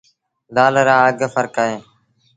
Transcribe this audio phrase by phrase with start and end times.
[0.55, 1.81] دآل رآ اگھ ڦرڪ اهيݩ۔